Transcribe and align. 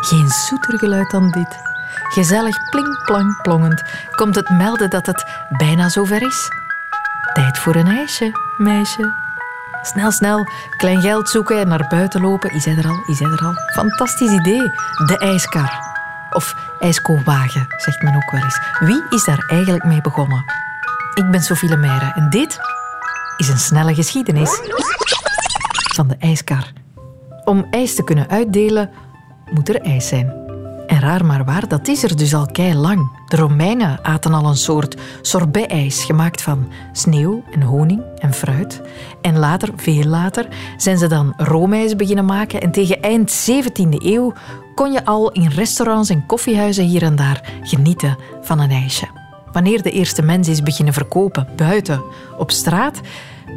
Geen 0.00 0.28
zoeter 0.28 0.78
geluid 0.78 1.10
dan 1.10 1.30
dit. 1.30 1.56
Gezellig 2.08 2.70
pling 2.70 3.02
plongend 3.42 3.82
komt 4.10 4.34
het 4.34 4.48
melden 4.48 4.90
dat 4.90 5.06
het 5.06 5.24
bijna 5.48 5.88
zover 5.88 6.22
is. 6.22 6.48
Tijd 7.32 7.58
voor 7.58 7.74
een 7.74 7.86
ijsje, 7.86 8.32
meisje. 8.58 9.12
Snel, 9.82 10.10
snel, 10.10 10.46
klein 10.76 11.00
geld 11.00 11.28
zoeken 11.28 11.60
en 11.60 11.68
naar 11.68 11.86
buiten 11.88 12.20
lopen. 12.20 12.50
Is 12.50 12.64
hij 12.64 12.76
er 12.76 12.88
al? 12.88 13.02
Is 13.06 13.18
hij 13.18 13.30
er 13.30 13.44
al? 13.44 13.54
Fantastisch 13.72 14.30
idee. 14.30 14.62
De 15.06 15.18
ijskar. 15.18 15.82
Of 16.30 16.54
ijskowagen, 16.80 17.66
zegt 17.76 18.02
men 18.02 18.16
ook 18.16 18.30
wel 18.30 18.42
eens. 18.42 18.60
Wie 18.78 19.04
is 19.08 19.24
daar 19.24 19.44
eigenlijk 19.46 19.84
mee 19.84 20.00
begonnen? 20.00 20.44
Ik 21.14 21.30
ben 21.30 21.42
Sophie 21.42 21.68
Lemaire 21.68 22.12
en 22.14 22.30
dit 22.30 22.58
is 23.36 23.48
een 23.48 23.58
snelle 23.58 23.94
geschiedenis 23.94 24.60
van 25.94 26.08
de 26.08 26.16
ijskar. 26.18 26.72
Om 27.44 27.66
ijs 27.70 27.94
te 27.94 28.04
kunnen 28.04 28.28
uitdelen, 28.28 28.90
moet 29.50 29.68
er 29.68 29.80
ijs 29.80 30.08
zijn. 30.08 30.42
En 30.86 31.00
raar 31.00 31.24
maar 31.24 31.44
waar, 31.44 31.68
dat 31.68 31.88
is 31.88 32.02
er 32.02 32.16
dus 32.16 32.34
al 32.34 32.46
kei 32.46 32.74
lang. 32.74 33.10
De 33.28 33.36
Romeinen 33.36 34.04
aten 34.04 34.34
al 34.34 34.46
een 34.46 34.56
soort 34.56 34.96
sorbet-ijs 35.22 36.04
gemaakt 36.04 36.42
van 36.42 36.68
sneeuw 36.92 37.42
en 37.50 37.62
honing 37.62 38.02
en 38.18 38.32
fruit. 38.32 38.82
En 39.20 39.38
later, 39.38 39.68
veel 39.76 40.04
later, 40.04 40.48
zijn 40.76 40.98
ze 40.98 41.06
dan 41.06 41.34
roomijs 41.36 41.96
beginnen 41.96 42.24
maken. 42.24 42.60
En 42.60 42.70
tegen 42.70 43.02
eind 43.02 43.50
17e 43.50 43.88
eeuw 43.98 44.32
kon 44.74 44.92
je 44.92 45.04
al 45.04 45.32
in 45.32 45.48
restaurants 45.48 46.10
en 46.10 46.26
koffiehuizen 46.26 46.84
hier 46.84 47.02
en 47.02 47.16
daar 47.16 47.52
genieten 47.62 48.16
van 48.42 48.60
een 48.60 48.70
ijsje. 48.70 49.06
Wanneer 49.52 49.82
de 49.82 49.90
eerste 49.90 50.22
mens 50.22 50.48
is 50.48 50.62
beginnen 50.62 50.94
verkopen 50.94 51.48
buiten 51.56 52.02
op 52.38 52.50
straat, 52.50 53.00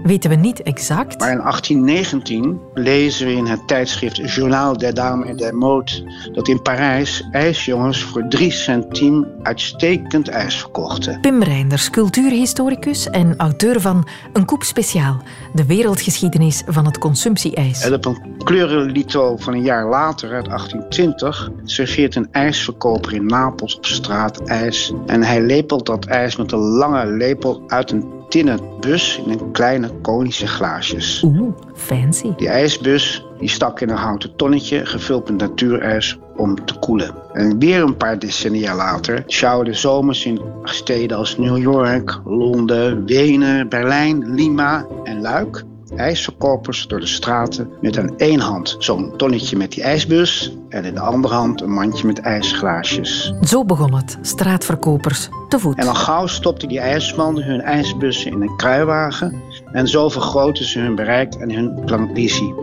weten 0.04 0.30
we 0.30 0.36
niet 0.36 0.62
exact. 0.62 1.20
Maar 1.20 1.32
in 1.32 1.38
1819 1.38 2.60
lezen 2.74 3.28
we 3.28 3.34
in 3.34 3.46
het 3.46 3.68
tijdschrift 3.68 4.34
Journal 4.34 4.78
des 4.78 4.94
Dames 4.94 5.28
et 5.30 5.38
des 5.38 5.52
Modes 5.52 6.04
dat 6.32 6.48
in 6.48 6.62
Parijs 6.62 7.28
ijsjongens 7.32 8.04
voor 8.04 8.26
drie 8.30 8.52
centiem 8.52 9.28
uitstekend 9.44 10.28
ijs 10.28 10.60
verkochten. 10.60 11.20
Pim 11.20 11.44
Reinders, 11.44 11.90
cultuurhistoricus 11.90 13.10
en 13.10 13.34
auteur 13.38 13.82
van 13.82 14.08
Een 14.34 14.46
Koep 14.46 14.64
Speciaal, 14.64 15.22
de 15.54 15.66
wereldgeschiedenis 15.66 16.64
van 16.68 16.86
het 16.86 16.98
consumptie-ijs. 16.98 17.82
En 17.82 17.94
op 17.94 18.06
een 18.06 18.36
kleurenlito 18.44 19.38
van 19.38 19.54
een 19.54 19.64
jaar 19.64 19.90
later, 19.90 20.34
uit 20.34 20.46
1820, 20.46 21.50
serveert 21.64 22.16
een 22.16 22.28
ijsverkoper 22.32 23.14
in 23.14 23.26
Napels 23.26 23.76
op 23.78 23.86
straat 23.86 24.44
ijs. 24.44 24.94
En 25.06 25.24
hij 25.24 25.42
lepelt 25.42 25.86
dat 25.86 26.06
ijs 26.06 26.36
met 26.36 26.52
een 26.52 26.60
lange 26.60 27.06
lepel 27.06 27.64
uit 27.68 27.92
een 27.92 28.17
tinnen 28.30 28.60
bus 28.80 29.22
in 29.26 29.32
een 29.32 29.52
kleine 29.52 29.90
konische 30.02 30.48
glaasjes. 30.48 31.24
Oeh, 31.24 31.54
fancy. 31.74 32.34
Die 32.36 32.50
ijsbus 32.50 33.26
die 33.40 33.50
stak 33.50 33.82
in 33.82 33.90
een 33.90 33.96
houten 33.96 34.36
tonnetje 34.36 34.86
gevuld 34.86 35.30
met 35.30 35.40
natuurijs 35.40 36.20
om 36.36 36.66
te 36.66 36.80
koelen. 36.80 37.16
En 37.34 37.60
weer 37.60 37.82
een 37.82 37.98
paar 37.98 38.20
decennia 38.20 38.76
later 38.76 39.24
sjouwden 39.28 39.76
zomers 39.76 40.26
in 40.26 40.42
steden 40.64 41.18
als 41.18 41.38
New 41.38 41.58
York, 41.58 42.20
Londen, 42.26 43.06
Wenen, 43.06 43.70
Berlijn, 43.70 44.34
Lima 44.34 44.86
en 45.04 45.22
Luik 45.22 45.64
ijsverkopers 45.98 46.88
door 46.88 47.00
de 47.00 47.08
straten 47.08 47.70
met 47.82 47.98
aan 47.98 48.18
één 48.18 48.40
hand 48.40 48.76
zo'n 48.80 49.14
tonnetje 49.18 49.58
met 49.58 49.72
die 49.72 49.84
ijsbus 49.84 50.58
en 50.70 50.86
in 50.86 50.94
de 50.94 51.00
andere 51.00 51.34
hand 51.34 51.62
een 51.62 51.74
mandje 51.74 52.08
met 52.08 52.20
ijsglaasjes. 52.20 53.34
Zo 53.42 53.66
begon 53.66 53.96
het, 53.96 54.18
straatverkopers, 54.22 55.30
te 55.50 55.60
voet. 55.60 55.78
En 55.78 55.88
al 55.88 55.94
gauw 55.94 56.28
stopten 56.28 56.68
die 56.68 56.80
ijsmannen 56.80 57.44
hun 57.44 57.62
ijsbussen 57.62 58.32
in 58.32 58.42
een 58.42 58.56
kruiwagen 58.56 59.42
en 59.72 59.88
zo 59.88 60.10
vergroten 60.10 60.66
ze 60.66 60.80
hun 60.80 60.96
bereik 60.96 61.36
en 61.36 61.52
hun 61.52 61.86
klandizie. 61.86 62.54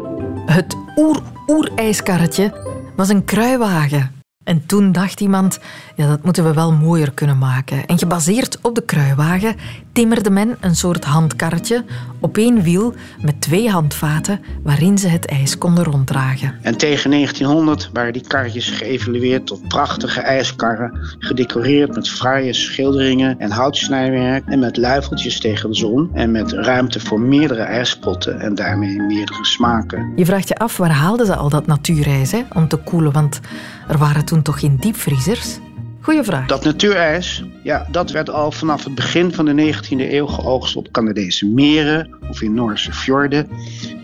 Het 0.46 0.76
oer-oer-ijskarretje 0.96 2.52
was 2.96 3.08
een 3.08 3.24
kruiwagen. 3.24 4.22
En 4.44 4.66
toen 4.66 4.92
dacht 4.92 5.20
iemand, 5.20 5.58
ja, 5.94 6.08
dat 6.08 6.24
moeten 6.24 6.44
we 6.44 6.54
wel 6.54 6.72
mooier 6.72 7.12
kunnen 7.12 7.38
maken. 7.38 7.86
En 7.86 7.98
gebaseerd 7.98 8.58
op 8.62 8.74
de 8.74 8.82
kruiwagen 8.82 9.56
timmerde 9.92 10.30
men 10.30 10.56
een 10.60 10.74
soort 10.76 11.04
handkarretje 11.04 11.84
op 12.20 12.36
één 12.36 12.62
wiel 12.62 12.94
met 13.20 13.40
twee 13.40 13.70
handvaten 13.70 14.40
waarin 14.62 14.98
ze 14.98 15.08
het 15.08 15.26
ijs 15.26 15.58
konden 15.58 15.84
ronddragen. 15.84 16.54
En 16.62 16.76
tegen 16.76 17.10
1900 17.10 17.90
waren 17.92 18.12
die 18.12 18.26
karretjes 18.26 18.70
geëvalueerd 18.70 19.46
tot 19.46 19.68
prachtige 19.68 20.20
ijskarren, 20.20 20.98
gedecoreerd 21.18 21.94
met 21.94 22.08
fraaie 22.08 22.52
schilderingen 22.52 23.38
en 23.38 23.50
houtsnijwerk 23.50 24.46
en 24.46 24.58
met 24.58 24.76
luifeltjes 24.76 25.40
tegen 25.40 25.70
de 25.70 25.76
zon 25.76 26.10
en 26.14 26.30
met 26.30 26.52
ruimte 26.52 27.00
voor 27.00 27.20
meerdere 27.20 27.62
ijspotten 27.62 28.40
en 28.40 28.54
daarmee 28.54 29.00
meerdere 29.00 29.44
smaken. 29.44 30.12
Je 30.16 30.24
vraagt 30.24 30.48
je 30.48 30.56
af, 30.56 30.76
waar 30.76 30.90
haalden 30.90 31.26
ze 31.26 31.36
al 31.36 31.48
dat 31.48 31.66
natuurijs 31.66 32.32
hè, 32.32 32.42
om 32.52 32.68
te 32.68 32.76
koelen? 32.76 33.12
Want 33.12 33.40
er 33.88 33.98
waren 33.98 34.24
toen 34.24 34.33
toch 34.42 34.60
geen 34.60 34.76
diepvriezers? 34.76 35.58
Goeie 36.00 36.22
vraag. 36.22 36.46
Dat 36.46 36.64
natuurijs, 36.64 37.44
ja, 37.62 37.86
dat 37.90 38.10
werd 38.10 38.30
al 38.30 38.52
vanaf 38.52 38.84
het 38.84 38.94
begin 38.94 39.32
van 39.32 39.44
de 39.44 39.74
19e 39.74 40.12
eeuw 40.12 40.26
geoogst 40.26 40.76
op 40.76 40.88
Canadese 40.90 41.46
meren 41.46 42.16
of 42.28 42.42
in 42.42 42.54
Noorse 42.54 42.92
fjorden 42.92 43.48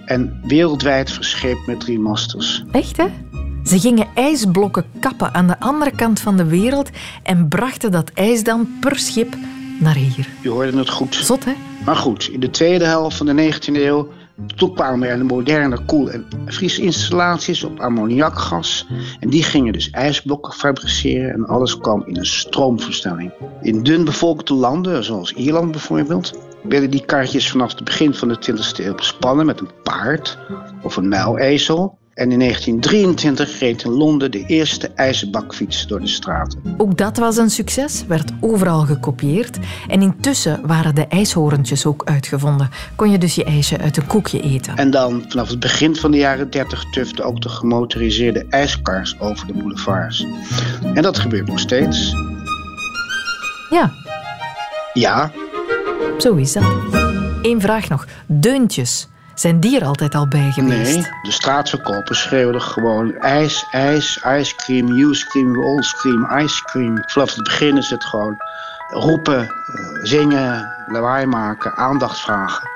en 0.04 0.40
wereldwijd 0.42 1.12
verscheept 1.12 1.66
met 1.66 1.80
drie 1.80 1.98
masters. 1.98 2.64
Echt 2.70 2.96
hè? 2.96 3.06
Ze 3.64 3.78
gingen 3.78 4.06
ijsblokken 4.14 4.84
kappen 5.00 5.34
aan 5.34 5.46
de 5.46 5.60
andere 5.60 5.90
kant 5.90 6.20
van 6.20 6.36
de 6.36 6.44
wereld 6.44 6.90
en 7.22 7.48
brachten 7.48 7.90
dat 7.90 8.10
ijs 8.14 8.42
dan 8.42 8.68
per 8.80 8.98
schip 8.98 9.36
naar 9.80 9.94
hier. 9.94 10.28
Je 10.42 10.48
hoorde 10.48 10.78
het 10.78 10.90
goed. 10.90 11.14
Zot 11.14 11.44
hè? 11.44 11.52
Maar 11.84 11.96
goed, 11.96 12.28
in 12.28 12.40
de 12.40 12.50
tweede 12.50 12.84
helft 12.84 13.16
van 13.16 13.26
de 13.26 13.52
19e 13.52 13.74
eeuw 13.74 14.08
toen 14.56 14.74
kwamen 14.74 15.08
er 15.08 15.24
moderne 15.24 15.84
koel- 15.84 16.10
en 16.10 16.26
vriesinstallaties 16.46 17.64
op 17.64 17.80
ammoniakgas. 17.80 18.86
En 19.20 19.30
die 19.30 19.42
gingen 19.42 19.72
dus 19.72 19.90
ijsblokken 19.90 20.52
fabriceren 20.52 21.32
en 21.32 21.46
alles 21.46 21.78
kwam 21.78 22.02
in 22.06 22.16
een 22.16 22.26
stroomverstelling. 22.26 23.32
In 23.62 23.82
dunbevolkte 23.82 24.54
landen, 24.54 25.04
zoals 25.04 25.32
Ierland 25.32 25.70
bijvoorbeeld, 25.70 26.38
werden 26.62 26.90
die 26.90 27.04
karretjes 27.04 27.50
vanaf 27.50 27.74
het 27.74 27.84
begin 27.84 28.14
van 28.14 28.28
de 28.28 28.38
20e 28.50 28.84
eeuw 28.84 28.94
bespannen 28.94 29.46
met 29.46 29.60
een 29.60 29.70
paard 29.82 30.38
of 30.82 30.96
een 30.96 31.08
muilezel. 31.08 31.98
En 32.20 32.32
in 32.32 32.38
1923 32.38 33.58
reed 33.58 33.84
in 33.84 33.90
Londen 33.90 34.30
de 34.30 34.44
eerste 34.46 34.90
ijzerbakfiets 34.94 35.86
door 35.86 36.00
de 36.00 36.06
straten. 36.06 36.74
Ook 36.76 36.96
dat 36.96 37.16
was 37.16 37.36
een 37.36 37.50
succes, 37.50 38.04
werd 38.06 38.30
overal 38.40 38.80
gekopieerd. 38.80 39.58
En 39.88 40.02
intussen 40.02 40.66
waren 40.66 40.94
de 40.94 41.06
ijshorentjes 41.06 41.86
ook 41.86 42.02
uitgevonden. 42.04 42.70
Kon 42.96 43.10
je 43.10 43.18
dus 43.18 43.34
je 43.34 43.44
ijsje 43.44 43.78
uit 43.78 43.96
een 43.96 44.06
koekje 44.06 44.40
eten. 44.40 44.76
En 44.76 44.90
dan 44.90 45.24
vanaf 45.28 45.48
het 45.48 45.60
begin 45.60 45.96
van 45.96 46.10
de 46.10 46.16
jaren 46.16 46.50
30 46.50 46.84
tuften 46.90 47.24
ook 47.24 47.40
de 47.40 47.48
gemotoriseerde 47.48 48.46
ijskars 48.50 49.20
over 49.20 49.46
de 49.46 49.52
boulevards. 49.52 50.26
En 50.94 51.02
dat 51.02 51.18
gebeurt 51.18 51.46
nog 51.46 51.58
steeds. 51.58 52.14
Ja. 53.70 53.92
Ja. 54.92 55.32
Zo 56.18 56.34
is 56.34 56.52
dat. 56.52 56.64
Eén 57.42 57.60
vraag 57.60 57.88
nog. 57.88 58.06
Deuntjes. 58.26 59.08
Zijn 59.40 59.60
die 59.60 59.80
er 59.80 59.86
altijd 59.86 60.14
al 60.14 60.28
bij 60.28 60.50
geweest? 60.50 60.94
Nee, 60.94 61.06
de 61.22 61.30
straatverkopers 61.30 62.20
schreeuwden 62.20 62.62
gewoon 62.62 63.14
ijs, 63.14 63.66
ijs, 63.70 64.22
ice 64.38 64.54
cream, 64.54 64.86
you 64.86 65.14
scream, 65.14 65.52
we 65.52 65.64
all 65.64 65.82
scream, 65.82 66.38
ice 66.38 66.64
cream. 66.64 67.02
Vanaf 67.06 67.34
het 67.34 67.44
begin 67.44 67.76
is 67.76 67.90
het 67.90 68.04
gewoon 68.04 68.36
roepen, 68.88 69.40
eh, 69.40 69.48
zingen, 70.02 70.74
lawaai 70.86 71.26
maken, 71.26 71.76
aandacht 71.76 72.20
vragen. 72.20 72.68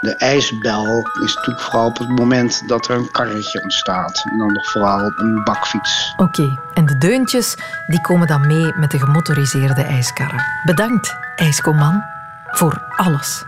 De 0.00 0.16
ijsbel 0.16 1.08
is 1.24 1.34
natuurlijk 1.34 1.60
vooral 1.60 1.86
op 1.86 1.98
het 1.98 2.08
moment 2.08 2.68
dat 2.68 2.88
er 2.88 2.96
een 2.96 3.10
karretje 3.10 3.62
ontstaat. 3.62 4.22
En 4.30 4.38
dan 4.38 4.52
nog 4.52 4.70
vooral 4.70 5.00
een 5.00 5.44
bakfiets. 5.44 6.14
Oké, 6.16 6.58
en 6.74 6.86
de 6.86 6.98
deuntjes 6.98 7.56
die 7.86 8.00
komen 8.00 8.26
dan 8.26 8.46
mee 8.46 8.72
met 8.76 8.90
de 8.90 8.98
gemotoriseerde 8.98 9.82
ijskarren. 9.82 10.44
Bedankt, 10.64 11.16
ijskoman, 11.36 12.02
voor 12.50 12.82
alles. 12.96 13.44